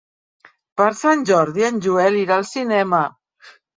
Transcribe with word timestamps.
Per 0.81 0.87
Sant 1.01 1.21
Jordi 1.31 1.67
en 1.67 1.77
Joel 1.87 2.17
irà 2.23 2.39
al 2.41 2.47
cinema. 2.53 3.03